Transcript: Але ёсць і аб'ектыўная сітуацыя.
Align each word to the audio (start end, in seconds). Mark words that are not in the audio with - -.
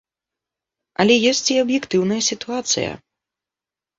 Але 1.01 1.17
ёсць 1.31 1.49
і 1.55 1.57
аб'ектыўная 1.65 2.19
сітуацыя. 2.29 2.91